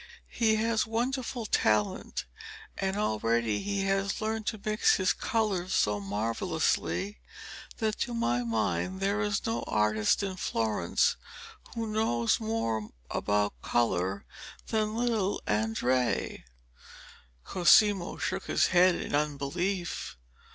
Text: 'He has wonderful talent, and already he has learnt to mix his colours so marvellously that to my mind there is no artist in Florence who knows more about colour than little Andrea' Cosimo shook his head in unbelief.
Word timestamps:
'He 0.29 0.55
has 0.55 0.87
wonderful 0.87 1.45
talent, 1.45 2.25
and 2.75 2.97
already 2.97 3.61
he 3.61 3.81
has 3.83 4.19
learnt 4.19 4.47
to 4.47 4.59
mix 4.65 4.95
his 4.95 5.13
colours 5.13 5.75
so 5.75 5.99
marvellously 5.99 7.19
that 7.77 7.99
to 7.99 8.15
my 8.15 8.41
mind 8.41 8.99
there 8.99 9.21
is 9.21 9.45
no 9.45 9.61
artist 9.67 10.23
in 10.23 10.37
Florence 10.37 11.17
who 11.75 11.85
knows 11.85 12.39
more 12.39 12.89
about 13.11 13.61
colour 13.61 14.25
than 14.69 14.95
little 14.95 15.39
Andrea' 15.45 16.45
Cosimo 17.43 18.17
shook 18.17 18.45
his 18.45 18.67
head 18.73 18.95
in 18.95 19.13
unbelief. 19.13 20.17